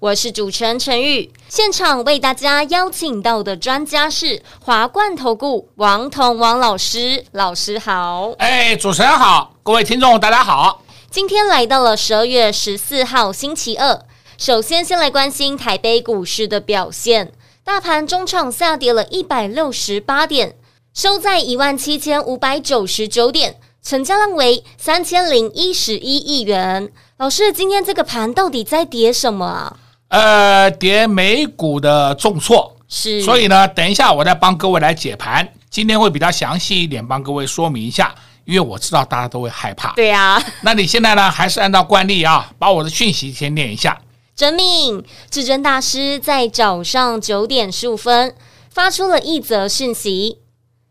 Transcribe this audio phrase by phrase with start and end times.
[0.00, 1.30] 我是主持人陈玉。
[1.50, 8.32] 现场为大家邀请到的专家是华冠投顾王彤王老师，老师好。
[8.38, 10.82] 哎，主持人好，各位听众大家好。
[11.10, 14.06] 今天来到了十二月十四号星期二，
[14.38, 17.32] 首先先来关心台北股市的表现。
[17.62, 20.56] 大盘中场下跌了一百六十八点，
[20.94, 26.90] 收在一万七千五百九十九点，成交量为三千零一十一亿元。
[27.18, 29.76] 老师，今天这个盘到底在跌什么啊？
[30.10, 33.22] 呃，跌美股的重挫，是。
[33.22, 38.14] 所以呢，等一下我再帮各位来解盘，今天会比较详细一点，帮各位说明一下。
[38.46, 40.42] 因为我知道大家都会害怕，对呀、啊。
[40.62, 41.30] 那你现在呢？
[41.30, 44.00] 还是按照惯例啊，把我的讯息先念一下。
[44.34, 48.34] 遵命，至尊大师在早上九点十五分
[48.68, 50.38] 发出了一则讯息，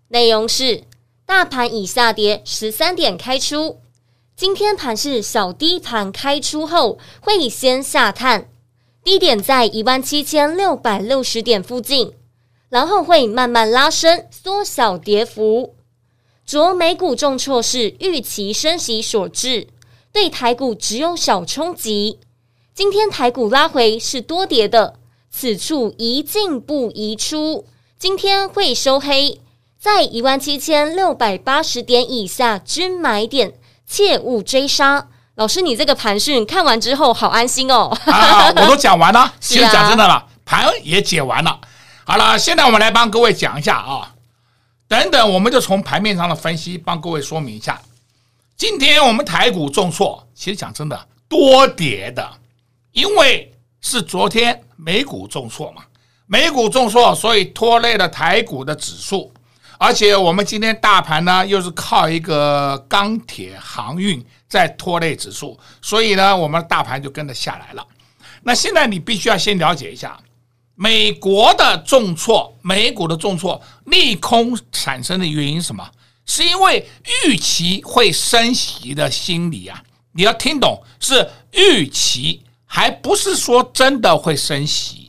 [0.09, 0.83] 内容是：
[1.25, 3.81] 大盘已下跌十三点开出，
[4.37, 8.47] 今天盘是小低盘开出后会先下探，
[9.09, 12.13] 低点在一万七千六百六十点附近，
[12.69, 15.73] 然后会慢慢拉升，缩小跌幅。
[16.45, 19.67] 昨美股重挫是预期升息所致，
[20.11, 22.19] 对台股只有小冲击。
[22.75, 24.99] 今天台股拉回是多跌的，
[25.31, 27.65] 此处宜进不宜出。
[27.97, 29.41] 今天会收黑，
[29.79, 33.55] 在一万七千六百八十点以下均买点，
[33.87, 35.09] 切勿追杀。
[35.39, 37.97] 老师，你这个盘讯看完之后好安心哦。
[38.07, 41.61] 啊， 我都讲完了，其实讲真的了，盘也解完了。
[42.03, 44.13] 好了，现在我们来帮各位讲一下啊。
[44.89, 47.81] 等等，我们就从盘面上的分析帮各位说明一下。
[48.57, 52.29] 今天我们台股重挫，其实讲真的，多跌的，
[52.91, 53.49] 因为
[53.79, 55.83] 是昨天美股重挫嘛，
[56.27, 59.31] 美股重挫，所以拖累了台股的指数。
[59.79, 67.87] 而且我们今天大盘呢，又是靠一个钢铁航运在拖累指数，所以呢，我们的大盘就跟着下来了。
[68.43, 70.19] 那现在你必须要先了解一下。
[70.75, 75.89] 美国的重挫，美股的重挫，利空产生的原因是什么？
[76.25, 76.85] 是因为
[77.25, 79.81] 预期会升息的心理啊！
[80.11, 85.08] 你要听懂，是预期，还不是说真的会升息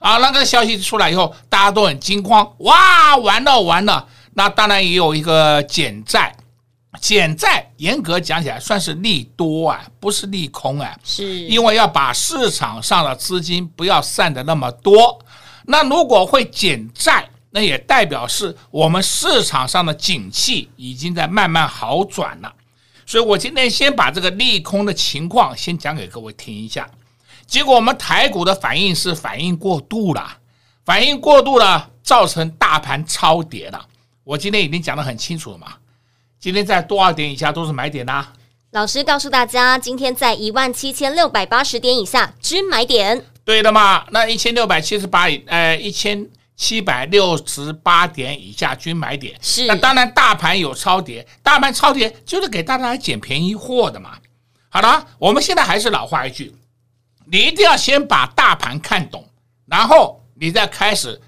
[0.00, 0.16] 啊！
[0.16, 4.08] 那个消息出来以后，大家都很惊慌，哇，完了完了！
[4.34, 6.34] 那当然也有一个减债。
[7.00, 15.16] 减债严格讲起来算是利多啊，不是利空啊，是因为要把市场上的资金不要散的那么多。
[15.66, 22.52] 那如果会减债，那也代表是我们市场上的景气已经在慢慢好转了。
[23.06, 26.88] 所以我今天先把这个利空的情况先讲给各位听一下。
[27.50, 30.36] 结果我们台股的反应是反应过度了，
[30.84, 33.86] 反应过度了，造成大盘超跌了。
[34.22, 35.66] 我今天已经讲得很清楚了嘛。
[36.38, 38.32] 今天在多少点以下都是买点呐、啊？
[38.70, 43.26] 老师告诉大家，今天在一万七千六百八十点以下均买点。
[43.44, 46.24] 对的嘛，那一千六百七十八，呃，一千
[46.54, 49.36] 七百六十八点以下均买点。
[49.42, 49.66] 是。
[49.66, 54.16] 那当然，大盘有超跌，大盘超跌就是给大家来捡便宜货的嘛。
[54.68, 56.54] 好了，我们现在还是老话一句，
[57.30, 59.24] 你一定要先把大盘看懂，
[59.66, 61.20] 然后你再开始。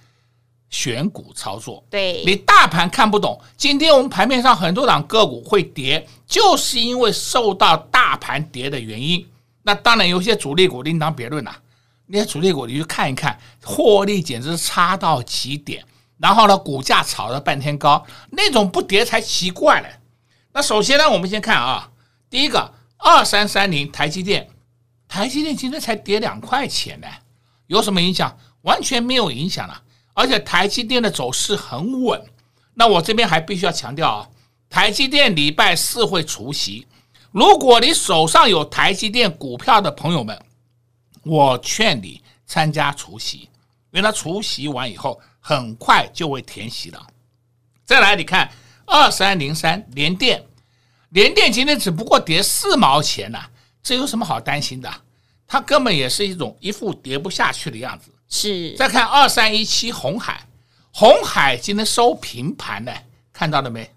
[0.72, 3.38] 选股操作，对，你大盘看不懂。
[3.58, 9.28] 今天我们盘面上很多档个股会跌，就是因为受到大盘跌的原因。
[9.64, 11.54] 那当然有些主力股另当别论了。
[12.06, 15.84] 那些主力股你去看一看，获利简直是差到极点。
[16.16, 20.00] 然后呢，股价炒了半天高，那种不跌才奇怪嘞。
[20.54, 21.90] 那首先呢，我们先看啊，
[22.30, 24.48] 第一个二三三零台积电，
[25.12, 27.06] 台积电今天才跌两块钱呢，
[27.66, 28.34] 有什么影响？
[28.62, 29.82] 完全没有影响了。
[30.14, 32.18] 而且台积电的走势很稳，
[32.72, 34.28] 那我这边还必须要强调啊，
[34.70, 36.86] 台积电礼拜四会除息，
[37.30, 40.42] 如果你手上有台积电股票的朋友们，
[41.24, 43.50] 我劝你参加除息，
[43.90, 47.06] 因为它除息完以后很快就会填息了。
[47.84, 48.50] 再来，你看
[48.86, 50.42] 二三零三联电，
[51.10, 53.44] 联电今天只不过跌四毛钱呐，
[53.82, 54.90] 这有什么好担心的？
[55.52, 58.10] 它根本也是一种一副跌不下去的样子。
[58.26, 60.48] 是，再看二三一七红海，
[60.90, 62.92] 红海今天收平盘呢，
[63.34, 63.94] 看到了没？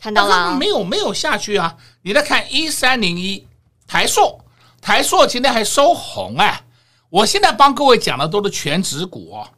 [0.00, 1.76] 看到了，没有没有下去啊！
[2.02, 3.46] 你再看一三零一
[3.86, 4.44] 台硕，
[4.80, 6.64] 台硕今天还收红哎，
[7.10, 9.48] 我现在帮各位讲的都是全指股哦，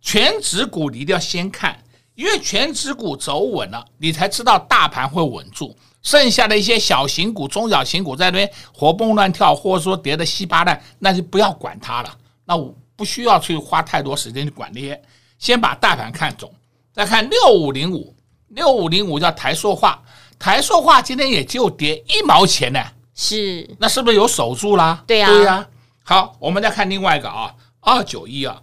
[0.00, 1.76] 全指股你一定要先看，
[2.14, 5.76] 因为全指股走稳了，你才知道大盘会稳住。
[6.04, 12.16] 剩下的一些小型股、中小型股在那边活蹦乱跳，或者说跌得稀巴烂，那就不要管它了。
[12.44, 15.02] 那我不需要去花太多时间去管那些，
[15.38, 16.52] 先把大盘看懂。
[16.92, 18.14] 再看六五零五，
[18.48, 20.00] 六五零五叫台塑化，
[20.38, 22.80] 台塑化今天也就跌一毛钱呢，
[23.14, 25.02] 是，那是不是有守住啦？
[25.06, 25.66] 对呀，对呀。
[26.02, 28.54] 好，我们再看另外一个啊，二九一二，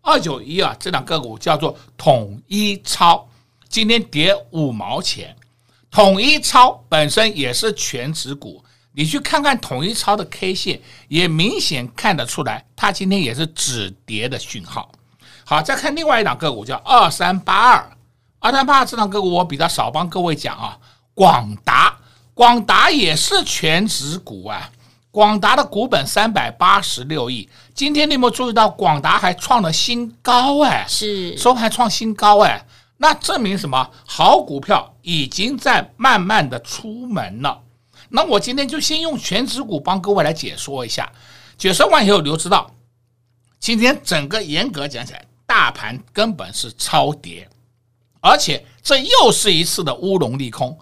[0.00, 3.28] 二九一二这两个股叫做统一超，
[3.68, 5.36] 今天跌五毛钱。
[5.96, 8.62] 统一超本身也是全值股，
[8.92, 10.78] 你去看看统一超的 K 线，
[11.08, 14.92] 也明显看得出来，它今天也是止跌的讯号。
[15.46, 17.90] 好，再看另外一档个股叫二三八二，
[18.40, 20.76] 二三八二这档个股我比较少帮各位讲啊，
[21.14, 21.96] 广达，
[22.34, 24.70] 广达也是全值股啊。
[25.10, 30.60] 广达的股本三百八十六亿，今天你有没有注意到广达还创了新高？
[30.62, 32.62] 哎，是收盘创新高哎，
[32.96, 33.90] 那证明什么？
[34.06, 37.62] 好股票已经在慢慢的出门了。
[38.08, 41.12] 那我今天就先用全指股帮各位来解说一下，
[41.58, 42.70] 解说完以后，你就知道，
[43.58, 47.48] 今天整个严格讲起来，大盘根本是超跌，
[48.20, 50.78] 而且这又是一次的乌龙利空。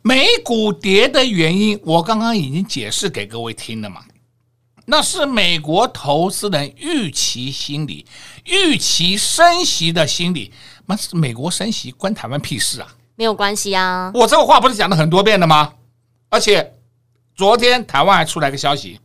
[0.00, 4.04] 美股跌的原因，我刚刚已经解释给各位听了嘛。
[4.86, 8.06] 那是美国投资人预期心理，
[8.44, 10.50] 预期升息的心理。
[10.88, 12.88] 那是美国升息关台湾屁事啊？
[13.14, 14.10] 没有关系啊。
[14.14, 15.74] 我这个话不是讲了很多遍了吗？
[16.30, 16.74] 而且
[17.36, 18.98] 昨天台湾还出来个消息，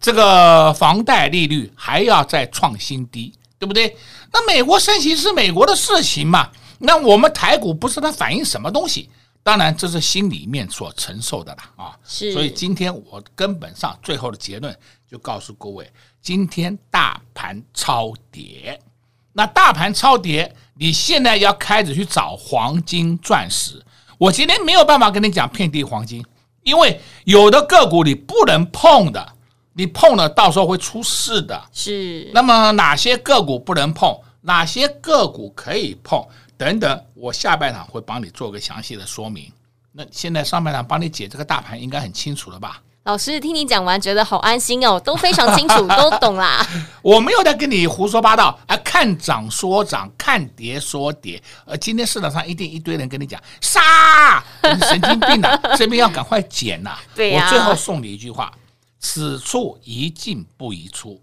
[0.00, 3.96] 这个房贷利率还要再创新低，对不对？
[4.32, 6.50] 那美国升息是美国的事情嘛？
[6.80, 9.08] 那我们台股不是它反映什么东西？
[9.44, 12.32] 当然，这是心里面所承受的了啊，是。
[12.32, 14.76] 所以今天我根本上最后的结论
[15.08, 15.88] 就告诉各位：
[16.20, 18.80] 今天大盘超跌。
[19.32, 23.82] 那大盘超跌，你现在要开始去找黄金、钻石。
[24.18, 26.24] 我今天没有办法跟你讲遍地黄金，
[26.62, 29.32] 因为有的个股你不能碰的，
[29.72, 31.60] 你碰了到时候会出事的。
[31.72, 32.30] 是。
[32.32, 34.16] 那么哪些个股不能碰？
[34.42, 36.24] 哪些个股可以碰？
[36.56, 39.50] 等等，我下半场会帮你做个详细的说明。
[39.92, 42.80] 那现在上半场帮你解这个大盘，应该很清楚了吧？
[43.04, 46.64] 老师听你讲完，觉得好安心哦，都非常清楚，都懂啦。
[47.02, 51.42] 我没有在跟你胡说八道，啊，看涨说涨，看跌说跌。
[51.66, 55.60] 呃，今天市场上一定一堆人跟你讲杀，你神经病啊！
[55.76, 57.02] 这边要赶快减呐、啊。
[57.12, 57.34] 对。
[57.34, 58.52] 我最后送你一句话：
[59.00, 61.20] 此处宜进不宜出。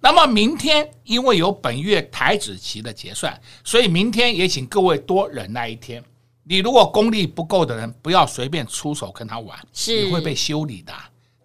[0.00, 6.02] 那么明天因为有本月台子期的结算，所以明天也请各位多忍耐一天。
[6.44, 10.94] 你如果功力不够的人，不要随便出手跟他玩，是你会被修理的，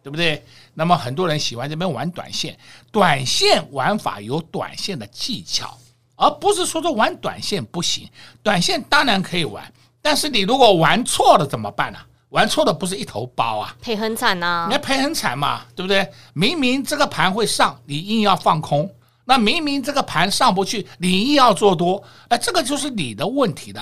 [0.04, 0.44] 对不对？
[0.74, 2.58] 那么很多人喜欢这边玩短线，
[2.92, 5.78] 短线玩法有短线的技巧，
[6.16, 8.08] 而不是说这玩短线不行。
[8.44, 9.64] 短线当然可以玩，
[10.02, 12.00] 但是你如果玩错了怎么办呢？
[12.30, 14.66] 玩错的不是一头包啊，赔很惨呐、啊！
[14.68, 16.12] 你要赔很惨嘛，对不对？
[16.34, 18.88] 明明这个盘会上，你硬要放空；
[19.26, 23.80] 那明明这个盘上不去，你硬要做多，哎，这个就是你的问题的。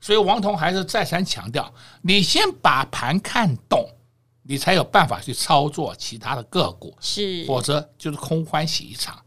[0.00, 1.72] 所以王彤还是再三强调，
[2.02, 3.88] 你先把盘看懂，
[4.52, 9.18] 你才有办法去操作其他的个股，是，否则就是空欢喜一场。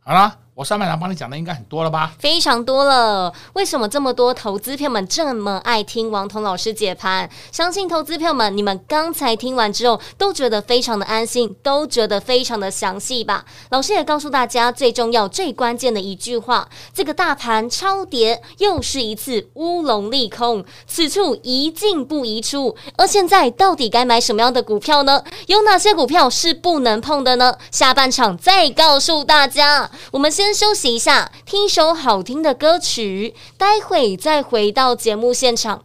[0.00, 0.40] 好了。
[0.56, 2.14] 我上半场帮你讲的应该很多了吧？
[2.18, 3.30] 非常多了。
[3.52, 7.28] 为什么这么多投资票们这么爱听王彤老师解盘？
[7.52, 13.44] 相信投资票们，你们刚才听完之后都觉得非常的安心，都觉得非常的详细吧？
[13.68, 22.74] 老师也告诉大家最重要、最关键的一句话：这个大盘超跌，又是一次乌龙利空，此处宜进不宜出。
[22.96, 25.22] 而现在到底该买什么样的股票呢？
[25.48, 27.58] 有哪些股票是不能碰的呢？
[27.70, 29.90] 下半场再告诉大家。
[30.12, 30.45] 我们先。
[30.46, 35.82] 先休息一下，听一首好听的歌曲，待会再回到节目现场。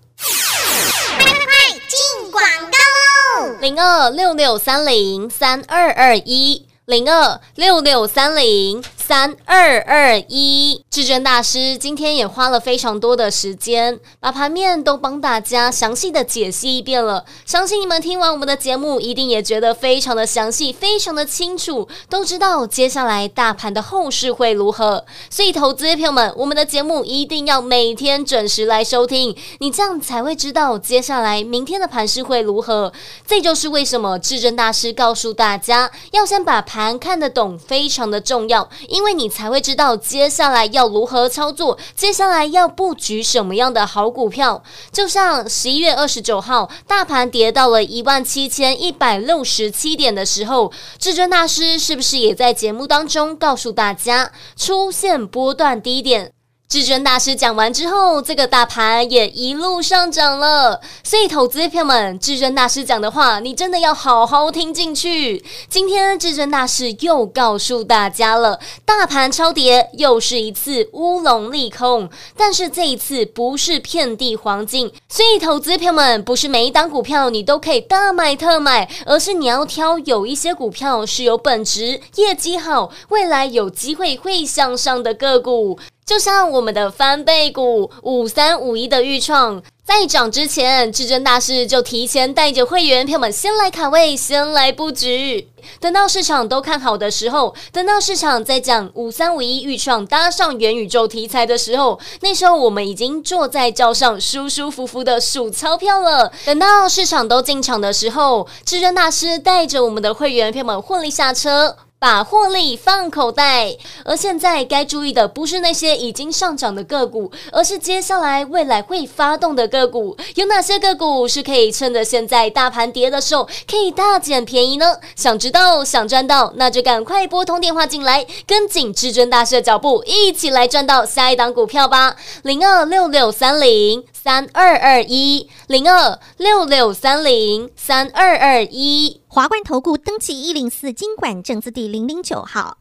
[1.18, 3.58] 快快快，进广告喽！
[3.60, 8.84] 零二六六三零三二二一，零二六六三零。
[9.12, 17.26] 三二二一，至尊大师今天也花了非常多的时间，把盘面都帮大家详细的解析一遍了。
[17.46, 25.04] 相信你们听完我们的节目，一定也觉得非常的详细，非常的清楚，都知道接下来大盘的后市会如何。
[25.30, 32.94] 所以，投资朋友们，我们的节目一定要每天准时来收听，你这样才会知道接下来明天的盘势会如何。
[33.28, 38.70] 这就是为什么至尊大师告诉大家，要先把盘看得懂，非常的重要。
[38.88, 44.62] 因因为你才会知道接下来要如何操作，接下来要布局什么样的好股票。
[44.92, 56.32] 就像十一月二十九号，大盘跌到了一万七千一百六十七点的时候，至尊大师是不是也在节目当中告诉大家，出现波段低点？
[56.72, 60.80] 至尊大师讲完之后，这个大盘也一路上涨了。
[61.04, 65.44] 所以，投资朋友们，至尊大师讲的话，你真的要好好听进去。
[65.68, 74.90] 今天，至尊大师又告诉大家了，大盘超跌又是一次乌龙利空，但是这一次不是遍地黄金。
[75.10, 85.78] 所以，投资朋友们，不是每一档股票你都可以大买特买，而是你要挑有一些股票是有本质、业绩好、未来有机会会向上的个股。
[86.12, 95.50] 就像我们的翻倍股五三五一的预创，在涨之前，至尊大师就提前带着会员朋友们先来卡位，先来布局。
[95.82, 106.32] 等到市场都看好的时候，等到市场在讲五三五一预创搭上元宇宙题材的时候，那时候我们已经坐在轿上，舒舒服服的数钞票了。
[106.46, 111.76] 等到市场都进场的时候，至尊大师带着我们的会员朋友们获利下车。
[112.02, 120.16] 把获利放口袋，而现在该注意的不是那些已经上涨的个股，而是接下来未来会发动的个个股。
[120.36, 124.98] 有哪些个股是可以趁着现在大盘跌的时候可以大捡便宜呢？
[125.16, 132.16] 想知道、想赚到，那就赶快拨通电话进来，跟紧至尊大师的脚步，一起来赚到下一档股票吧。
[132.44, 139.22] 零二六六三零三二二一，零二六六三零三二二一。
[139.28, 142.81] 华冠投顾登记一零四金管证字第零零九号。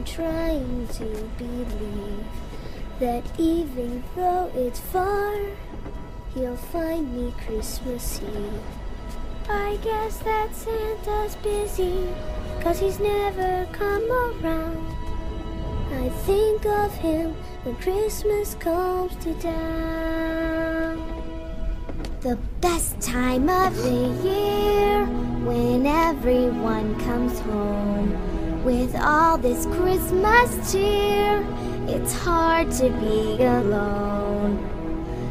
[0.00, 1.04] I'm trying to
[1.36, 2.24] believe
[3.00, 5.38] that even though it's far,
[6.32, 8.62] he'll find me Christmas Eve.
[9.50, 12.08] I guess that Santa's busy,
[12.62, 14.86] cause he's never come around.
[15.92, 20.96] I think of him when Christmas comes to town.
[22.22, 25.04] The best time of the year
[25.44, 31.46] when everyone comes home with all this Christmas cheer.
[31.88, 34.58] It's hard to be alone.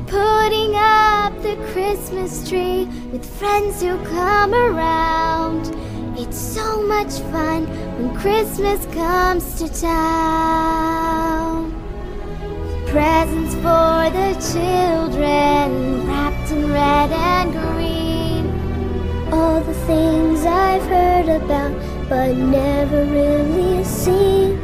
[0.07, 5.75] Putting up the Christmas tree with friends who come around.
[6.17, 7.67] It's so much fun
[7.98, 11.71] when Christmas comes to town.
[12.88, 18.50] Presents for the children, wrapped in red and green.
[19.31, 21.71] All the things I've heard about,
[22.09, 24.57] but never really seen.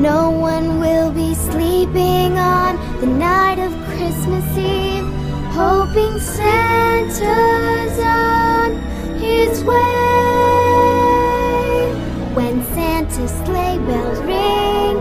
[0.00, 5.04] No one will be sleeping on the night of Christmas Eve,
[5.52, 8.70] hoping Santa's on
[9.20, 9.74] his way.
[12.32, 14.96] When Santa's sleigh bells ring.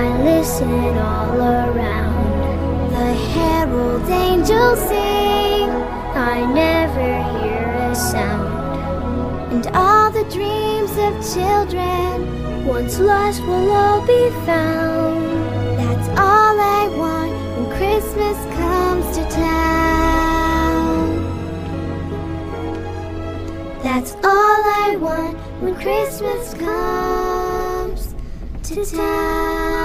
[0.00, 2.92] I listen all around.
[2.92, 5.70] The herald angels sing.
[6.14, 8.52] I never hear a sound.
[9.52, 15.24] And all the dreams of children, once lost, will all be found.
[15.78, 19.62] That's all I want when Christmas comes to town.
[23.82, 28.14] That's all I want when Christmas comes
[28.64, 29.81] to town.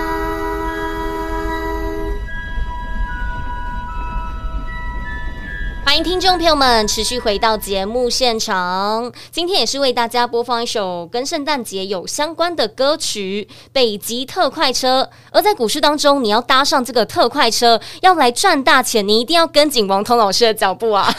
[5.97, 9.11] 欢迎听众朋友们持续回到节目现场。
[9.31, 15.09] 今天也是为大家播放一首跟圣诞节有相关的歌曲《北极特快车》。
[15.31, 21.11] 而在股市当中，你要搭上这个特快车，要来赚大钱，你一定要跟紧王通老师的脚步啊！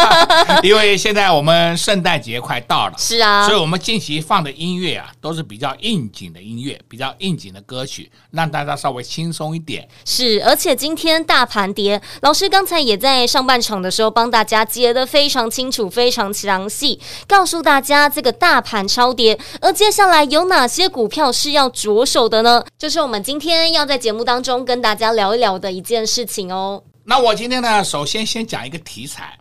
[0.62, 9.88] 因为现在我们圣诞节快到了，是啊，所以我们近期放的音乐啊，都是比较应景的音乐，比较应景的歌曲，让大家稍微轻松一点。
[10.04, 14.17] 是，而且今天大盘跌，老师刚才也在上半场的时候。
[14.18, 22.64] 帮大家解得非常清楚，非常详细，告诉大家这个大盘超跌，而接下来有哪些股票是要着手的呢？
[22.76, 26.82] 就是我们今天要在节目当中跟大家聊一聊的一件事情哦。
[27.04, 29.38] 那我今天呢，首先先讲一个题材，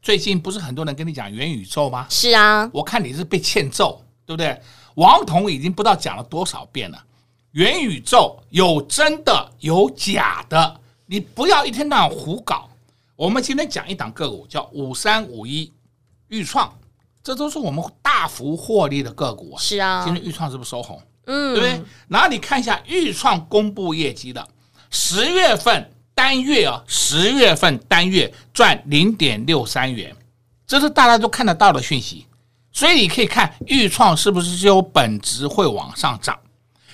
[0.00, 2.06] 最近不是很多人跟你讲元宇宙吗？
[2.08, 4.58] 是啊，我看你是被欠揍，对不对？
[4.94, 6.98] 王彤已经不知道讲了多少遍了。
[7.50, 12.70] 元宇宙有真的有假的，你不要一天到晚胡搞。
[13.22, 15.72] 我们今天讲一档个股叫五三五一
[16.26, 16.76] 豫创，
[17.22, 19.60] 这都是我们大幅获利的个股啊。
[19.60, 21.00] 是啊，今天豫创是不是收红？
[21.26, 21.84] 嗯，对不对？
[22.08, 24.44] 然后你看一下豫创公布业绩的
[24.90, 30.12] 十月份单月啊，十月份单月赚零点六三元，
[30.66, 32.26] 这是大家都看得到的讯息。
[32.72, 36.36] 所以你可以看豫创是不是只有本质会往上涨？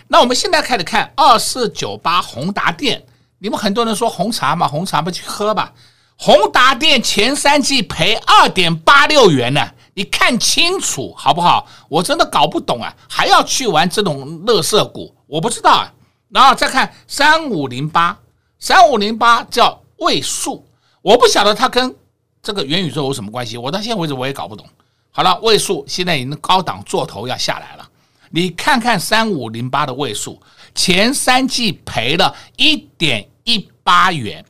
[0.08, 3.02] 那我们现在开始看二四九八宏达电，
[3.38, 5.73] 你们很多人说红茶嘛，红茶不去喝吧？
[6.21, 9.61] 宏达电前三季赔二点八六元呢，
[9.95, 11.65] 你看清楚好不好？
[11.89, 15.95] 我真的搞不懂啊，还要去玩这种垃圾股，我不知道啊。
[16.31, 18.19] 然后再看三五零八，
[18.59, 20.67] 三五零八叫位数，
[21.03, 21.95] 我不晓得它跟
[22.43, 24.67] 这个元宇宙有什么关系，我到现在为止我也搞不懂。
[25.13, 27.89] 好了，位数现在已经高档做头要下来了。
[28.31, 30.43] 你看看三五零八的位数，
[30.75, 34.45] 前三季赔了一点一八元，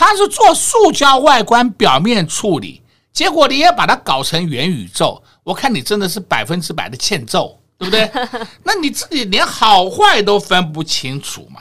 [0.00, 2.80] 它是做塑胶外观表面处理，
[3.12, 8.10] 结果你也把它搞成元宇宙，我看你真的是百分之百的欠揍，对不对？
[8.64, 11.60] 那你自己连好坏都分不清楚嘛，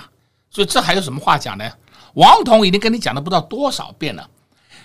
[0.50, 1.70] 所以这还有什么话讲呢？
[2.14, 4.26] 王彤已经跟你讲了不知道多少遍了，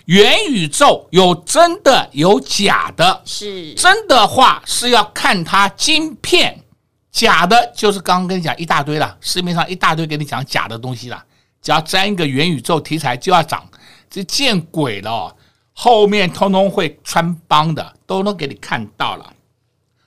[0.03, 6.61] 元宇宙有真的有假的，是真的话是要看它晶片，
[7.09, 11.23] 假的就是刚刚跟你讲一大堆了，市面上一大堆给你讲假的东西了，
[11.65, 13.67] 只要沾一个元宇宙题材就要涨，
[14.07, 15.35] 这见鬼了哦，
[15.73, 19.33] 后面通通会穿帮的，都能给你看到了。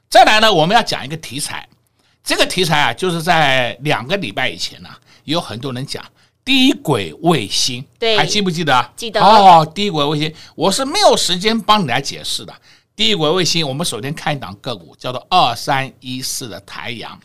[0.08, 1.68] 再来呢，我们要讲一个题材，
[2.22, 6.04] 这个题材啊，就是在两个礼拜以前呢、啊，有很多人讲。
[6.44, 8.92] 低轨卫星，对，还记不记得？
[8.96, 9.66] 记得哦。
[9.74, 12.54] 低轨卫星，我是没有时间帮你来解释的。
[12.94, 17.20] 低轨卫星，我们首先看一档个股，叫做二三一四的台阳。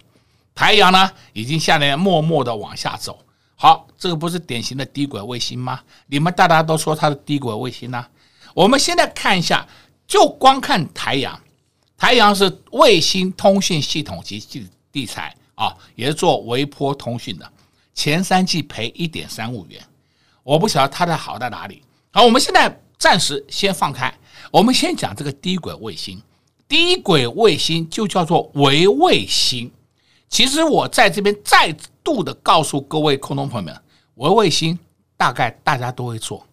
[0.56, 3.18] 台阳呢，已经下来默默的往下走。
[3.56, 5.80] 好，这个不是典型的低轨卫星吗？
[6.08, 8.06] 你们大家都说它是低轨卫星呢、
[8.54, 9.66] 我们现在看一下，
[10.06, 11.40] 就光看台阳，
[11.98, 17.50] 台阳是卫星通讯系统及地材啊，也是做微波通讯的。
[17.94, 19.82] 前三季赔一点三五元，
[20.44, 21.82] 我不晓得它的好在哪里。
[22.12, 24.14] 好，我们现在暂时先放开，
[24.52, 26.22] 我们先讲这个低轨卫星。
[26.68, 29.72] 低轨卫星就叫做微卫星。
[30.34, 31.72] 其实我在这边再
[32.04, 33.82] 度的告诉各位空中朋友们，
[34.16, 34.78] 微卫星
[35.16, 36.44] 大概大家都会做，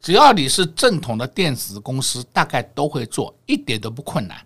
[0.00, 4.38] 只要你是正统的电子公司，大概都会做，一点都不困难。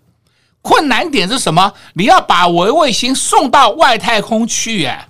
[0.61, 1.71] 困难点是什么？
[1.93, 5.07] 你要把微卫星送到外太空去，哎。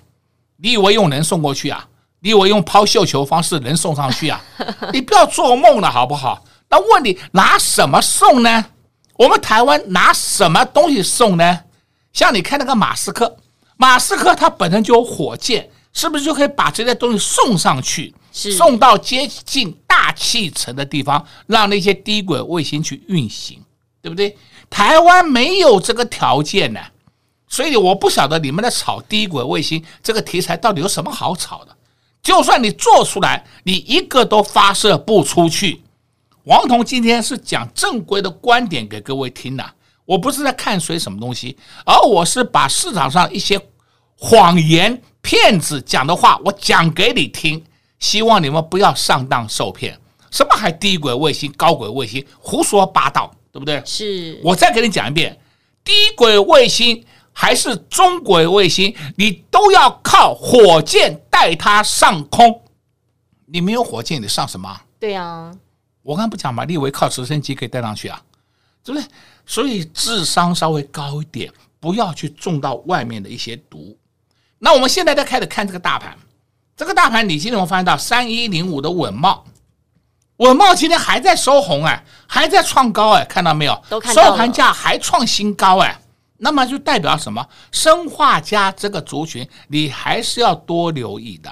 [0.58, 1.88] 你以为用人送过去啊？
[2.20, 4.40] 你以为用抛绣球方式能送上去啊？
[4.94, 6.44] 你不要做梦了，好不好？
[6.68, 8.64] 那问你拿什么送呢？
[9.14, 11.64] 我们台湾拿什么东西送呢？
[12.12, 13.36] 像你看那个马斯克，
[13.76, 23.62] 马斯克他本身就有火箭，是不是就可以把这些东西送上去，送到接近大气层的地方，让那些低轨卫星去运行，
[24.00, 24.36] 对不对？
[24.68, 26.80] 台湾没有这个条件呢。
[27.48, 31.76] 所以我不晓得你们在炒低轨卫星这个题材到底有什么好炒的？
[32.20, 35.82] 就算你做出来，你一个都发射不出去。
[36.42, 39.64] 王彤今天是讲正规的观点给各位听的，
[40.06, 43.60] 我不是在看谁什么东西，而我是把市场上一些
[44.16, 47.62] 谎言骗子讲的话，我讲给你听，
[47.98, 50.00] 希望你们不要上当受骗。
[50.30, 53.82] 什么还低轨卫星、高轨卫星，胡说八道，对不对？
[53.84, 54.40] 是。
[54.42, 55.38] 我再给你讲一遍，
[55.84, 57.04] 低轨卫星。
[57.38, 62.62] 还是中轨卫星，你都要靠火箭带它上空。
[63.44, 64.74] 你没有火箭，你上什么？
[64.98, 65.54] 对啊，
[66.00, 68.18] 我刚刚不讲嘛，你以为靠直升机可以带上去啊？
[68.86, 69.08] 对不对？
[69.44, 73.98] 所以智商稍微高一点，不要去中到外面的一些毒。
[74.60, 76.16] 那我们现在再开始看这个大盘，
[76.76, 79.44] 这个大盘你今天我发现到三一零五的稳茂，
[80.36, 83.82] 稳茂今天还在收红哎，还在创高哎，看到没有？
[83.88, 84.14] 都看。
[84.14, 86.00] 收盘价还创新高哎。
[86.38, 87.46] 那么就代表什么？
[87.72, 91.50] 生化家这个族群，你还是要多留意的。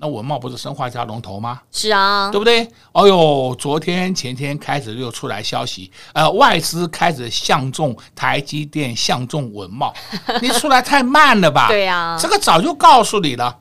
[0.00, 1.60] 那文茂不是生化加龙头吗？
[1.70, 2.66] 是啊，对不对？
[2.92, 9.92] 哦呦，昨天前天开始又出来消息，呃，外资开始相中台积电，相中文茂，
[10.40, 11.68] 你出来太慢了吧？
[11.68, 13.58] 对呀，这个早就告诉你了。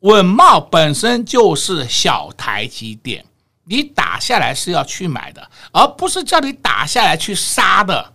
[0.00, 3.24] 文茂本身就是小台积电，
[3.64, 8.12] 你打下来是要去买的，而不是叫你打下来去杀的。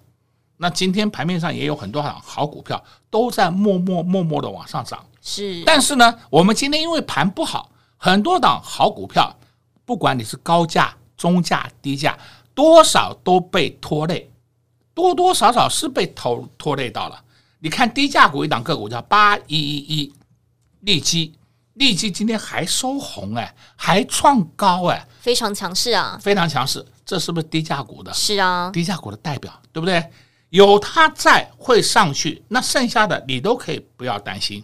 [0.58, 5.64] 那今天盘面上也有很多好好股票都在默默默默的往上涨，是。
[5.66, 9.36] 但是呢，我们今天因为盘不好，很多档好股票，
[9.84, 12.18] 不管你是高价、中价、低价，
[12.54, 14.30] 多少都被拖累，
[14.94, 17.22] 多多少少是被拖拖累到了。
[17.60, 20.14] 你看低价股一档个股叫八一一一
[20.82, 21.34] 利基，
[21.74, 26.86] 利基今天还收红哎，还创高哎，非常强势啊，非常强势。
[27.04, 28.14] 这是不是低价股的？
[28.14, 30.04] 是啊，低价股的代表，对不对？
[30.50, 34.64] 有它在会上去，那剩下的你都可以不要担心。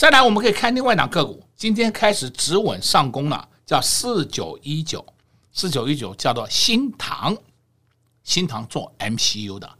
[0.00, 5.04] 再来，我们可以看另外一档个股，今天开始止稳上攻了，叫四九一九，
[5.52, 7.36] 四九一九叫做新唐，
[8.24, 9.70] 新唐做 MCU 的，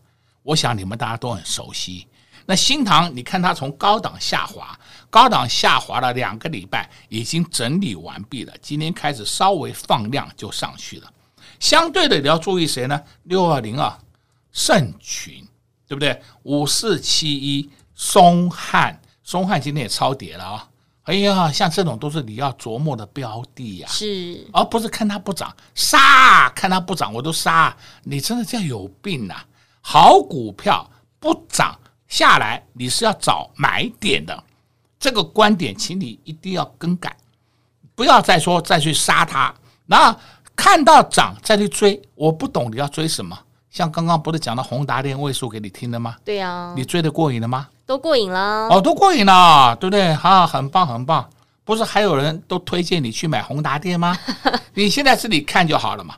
[0.42, 2.06] 我想你们大家都很熟悉。
[2.44, 4.78] 那新唐，你看它从高档下滑，
[5.08, 11.10] 高档下滑了两个礼拜，已经整理完毕了，今天开始稍微放量就上去了。
[11.58, 13.02] 相对的，你要注意谁呢？
[13.22, 13.90] 六二零二
[14.52, 15.42] 盛群，
[15.88, 16.20] 对不对？
[16.42, 20.58] 五四七一松汉，松汉今天也超跌了啊、哦！
[21.04, 29.46] 哎呀，像这种都是你要琢磨的标的呀、啊，是，而不是看它不涨杀，看它不涨我都杀，你真的叫有病呐、啊！
[29.82, 30.84] 好股票
[31.20, 34.42] 不涨下来，你是要找买点的，
[34.98, 37.16] 这个观点，请你一定要更改，
[37.94, 39.54] 不要再说再去杀它，
[39.86, 40.16] 那。
[40.56, 43.38] 看到涨再去追，我不懂你要追什么？
[43.70, 46.16] 像刚刚不是讲到宏达电位数给你听的吗？
[46.22, 47.68] 对呀、啊，你追得过瘾了吗？
[47.90, 50.10] 都过瘾了哦，都过瘾了，对不对？
[50.22, 51.28] 啊，很棒很棒，
[51.64, 54.16] 不是还有人都推荐你去买宏达电吗？
[54.74, 56.14] 你现在自己看就好了嘛。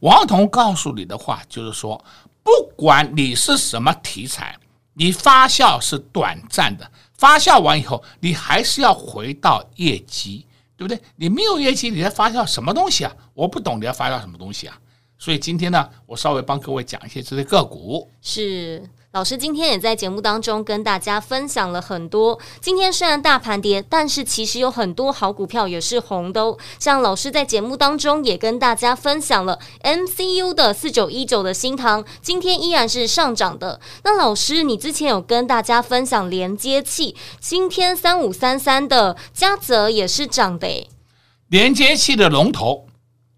[0.00, 2.04] 王彤告诉你的话就是说，
[2.42, 4.54] 不管你是什么题材，
[4.92, 10.44] 你发酵是短暂的，发酵完以后，你还是要回到业绩。
[10.76, 11.00] 对不对？
[11.16, 13.12] 你没有业绩，你在发酵什么东西啊？
[13.32, 14.76] 我不懂你要发酵什么东西啊？
[15.16, 18.10] 所以今天呢，我稍微帮各位讲一些这些个股。
[18.20, 18.82] 是。
[19.14, 22.36] 老师今天也在节目当中跟大家分享了很多。
[22.60, 26.58] 今天虽然大盘跌，但是其实有很多好股票也是红的哦。
[26.80, 33.78] 像老师在节目当中也跟大家分享了 MCU 的四九一九的新唐，今天依然是上涨的。
[34.02, 40.88] 那老师，你之前有跟大家分享连接器，今天三五三三的嘉泽也是涨的诶。
[41.46, 42.83] 连接器的龙头，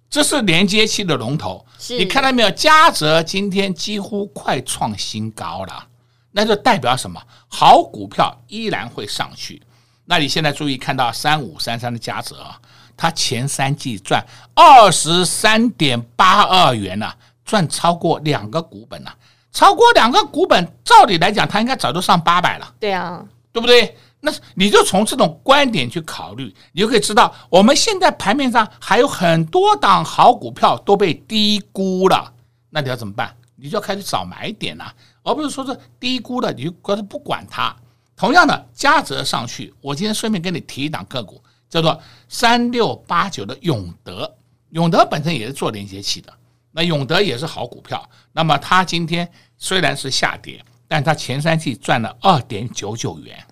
[0.09, 1.64] 这是连接器的龙头。
[1.90, 2.51] 你看到没有？
[2.51, 5.87] 嘉泽今天几乎快创新高了，
[6.33, 7.21] 那就代表什么？
[7.49, 9.62] 好股票依然会上去。
[10.05, 12.61] 那你现在注意看到三五三三的嘉泽啊，
[12.97, 17.12] 它前三季赚二十三点八二元呢，
[17.45, 19.14] 赚超过两个股本了，
[19.53, 22.75] 超过两个股本，照理来讲，它应该早就上八百了。
[22.79, 23.97] 对啊，对不对？
[24.26, 32.32] 那你就从这种观点去考虑，你就可以知道，我们现在盘面上还有很多档好股票都被低估了。
[32.70, 33.32] 那你要怎么办？
[33.54, 37.74] 你就要开始找买点了，而不是说是低估了，你就觉得不管它。
[38.16, 44.34] 同样的，嘉泽上去，我今天顺便跟你提一档个股，叫做三六八九的永德。
[44.70, 46.32] 永德本身也是做连接器的，
[46.72, 48.06] 那永德也是好股票。
[48.32, 53.42] 那么它今天虽然是下跌，但它前三季赚了二点九九元。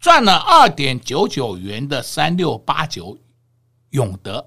[0.00, 3.18] 赚了二点九九元的三六八九
[3.90, 4.46] 永德，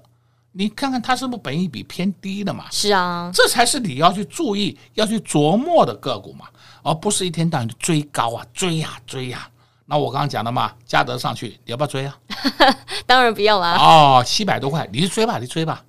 [0.52, 2.66] 你看看它是不是本益比偏低的嘛？
[2.70, 6.46] 是啊，这才是你要去注意、要去琢磨的个股嘛，
[6.82, 9.50] 而不是一天到晚追高啊、追呀、啊、追呀、啊。
[9.84, 12.18] 那我刚刚讲的嘛，嘉德上去，你要不要追啊？
[13.04, 13.76] 当然不要啦。
[13.76, 15.84] 哦，七百多块，你去追吧，你追吧。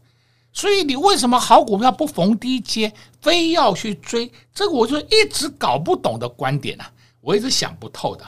[0.52, 4.30] 所以你为什么好股票不逢低接，非要去追？
[4.54, 8.26] 这个我就一直搞不懂的观点啊，我一直想不透的。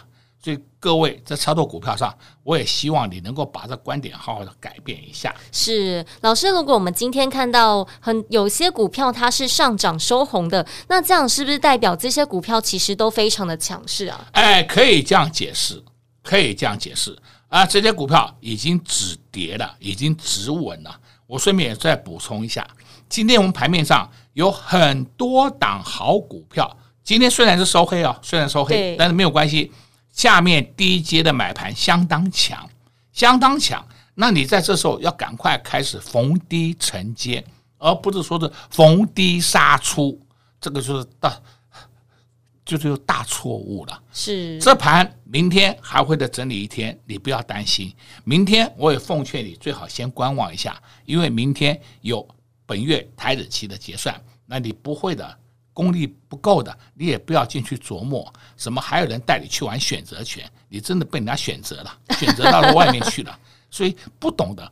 [0.86, 5.34] 各位在操作股票上，我也希望你能够把这观点好好的改变一下。
[5.52, 14.28] 是老师，如果我们今天看到很有些股票它是上涨收红的，那这样是不是代表这些股票其实都非常的强势啊？
[14.34, 15.84] 哎，可以这样解释，
[16.22, 17.18] 可以这样解释
[17.48, 20.96] 啊，这些股票已经止跌了，已经止稳了。
[21.26, 22.64] 我顺便也再补充一下，
[23.10, 29.72] 今天我们盘面上有很多档好股票，今天虽然是收黑啊，虽然收黑，但是没有关系。
[30.16, 32.68] 下面低阶的买盘相当强，
[33.12, 33.86] 相当强。
[34.16, 37.46] 那你在这时候要赶快开始逢低承接，
[37.78, 40.18] 而不是说是逢低杀出，
[40.62, 41.38] 这个就是大，
[42.64, 44.04] 就是有大错误了。
[44.14, 47.94] 是这盘明天还会再整理一天，你不要担心。
[48.24, 52.26] 明天我也奉劝你最好先观望一下，因为明天有
[52.66, 55.38] 本月台子期的结算，那你不会的。
[55.76, 63.38] 功力不够的，你也不要进去琢磨什么，还有人带你去玩选择权，你真的被人家选择了， 选择到了外面去了。
[63.70, 64.72] 所以不懂的，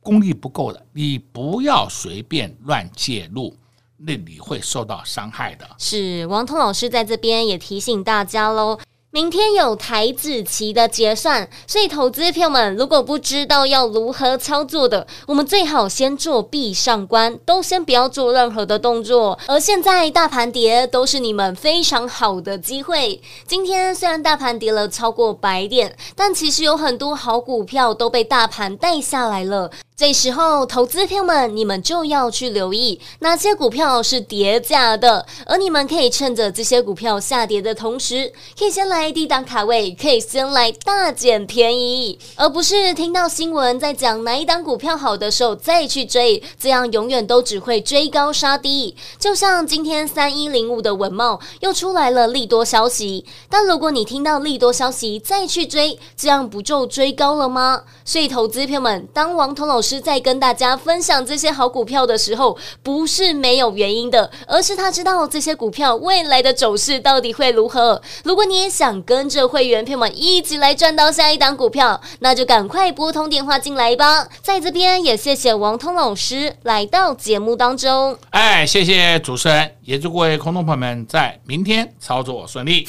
[0.00, 3.56] 功力不够的，你不要随便乱介入，
[3.96, 5.68] 那你会受到伤害的。
[5.76, 8.78] 是王通老师在这边也提醒大家喽。
[9.14, 19.38] 明天有台子期的结算，所以投资票们如果不知道要如何操作的，我们最好先做闭上关，都先不要做任何的动作。
[19.46, 23.22] 而现在大盘跌，都是你们非常好的机会。
[23.46, 29.70] 今天虽然大盘跌了超过百点，但其实有很多好股票都被大盘带下来了。
[29.96, 48.96] 这时候，投资票们，你们就要去留意哪些股票是跌价的，而你们可以趁着这些股票下跌的同时，可以先来低档卡位，可以先来大捡便宜，而不是听到新闻在讲哪一档股票好的时候再去追，这样永远都只会追高杀低。
[49.20, 57.84] 就像今天三一零五的文茂又出来了利多消息，但如果你听到利多消息再去追，这样不就追高了吗？
[58.04, 68.00] 所以，投资票们，当王彤老师在跟大家分享这些好股票的时候，不是没有原因的，而是他知道这些股票未来的走势到底会如何。
[68.24, 74.26] 如果你也想跟着会员朋友们一起来赚到下一档股票，那就赶快拨通电话进来吧。
[74.40, 78.16] 在这边也谢谢王通老师来到节目当中。
[78.30, 82.88] 哎，谢谢主持人，也祝各位空洞朋友们在明天操作顺利。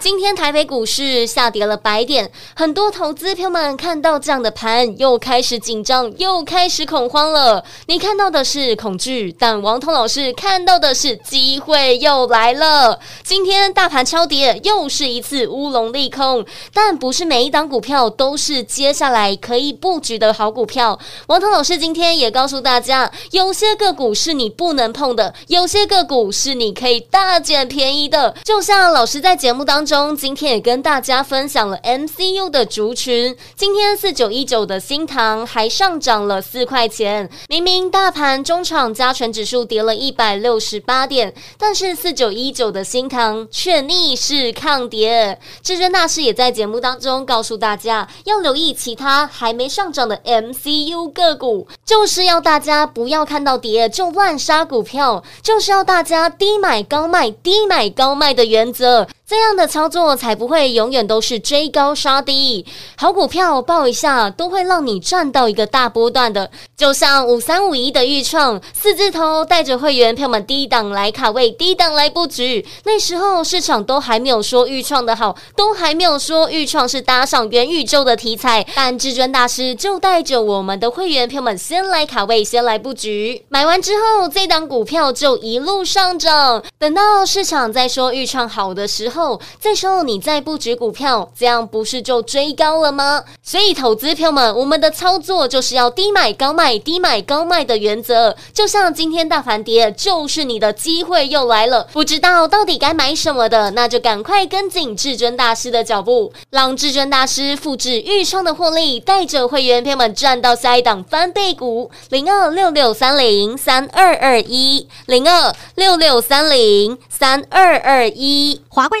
[0.00, 7.62] 今天台北股市下跌了百点，很多投资朋友们看到这样的盘，又开始紧张，又开始恐慌了。
[7.84, 12.98] 你看到的是恐惧，但王彤老师看到的是机会又来了。
[13.22, 20.98] 今天大盘超跌，又是一次乌龙利空，但不是每一档股票都是接下来可以布局的好股票。
[21.26, 28.34] 王彤老师今天也告诉大家，有些个股是你不能碰的，有些个股是你可以大捡便宜的。
[28.42, 29.89] 就像老师在节目当中。
[29.90, 37.28] 中今天也跟大家分享了 MCU 的族群，今天四九一九的新唐还上涨了四块钱。
[37.48, 45.36] 明明大盘中场加权指数跌了一百六十八点，但是四九一九的新唐却逆势抗跌。
[45.60, 59.08] 至尊大师也在节目当中告诉大家，要留意其他还没上涨的 MCU 个股，就是要大家不要看到跌就乱杀股票，就是要大家低买高卖，低买高卖的原则。
[59.30, 62.66] 这样的操作才不会永远都是追高杀低，
[62.96, 66.50] 好股票抱一下都会让你赚到一个大波段的。
[66.76, 72.66] 就像五三五一的预创四字头，带着会员票们低档来卡位，低档来布局。
[72.82, 83.44] 那时候市场都还没有说预创的好，都还没有说预创是搭上元宇宙的题材，但至尊大师就带着我们的会员票们先来卡位，先来布局。
[83.48, 86.60] 买完之后，这档股票就一路上涨。
[86.80, 89.19] 等到市场再说预创好的时候。
[89.20, 93.22] 后，这时候你再布局股票，这样不是就追高了吗？
[93.42, 98.34] 所以，投资票们，我们的操作就是要低买高卖，低买高卖的原则。
[98.54, 101.86] 就像今天大盘跌，就是你的机会又来了。
[101.92, 111.90] 不知道到底该买什么的，那就赶快跟紧至尊大师的脚步，让至尊大师复制钰创的获利，带着会员票们赚到下一档翻倍股。
[112.08, 119.00] 零二六六三零三二二一，零二六六三零三二二一，华冠。